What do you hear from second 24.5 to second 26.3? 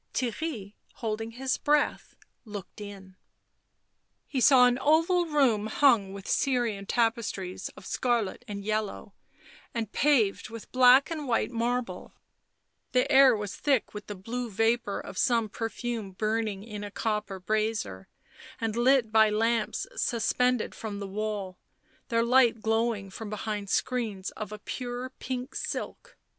a pure pink silk.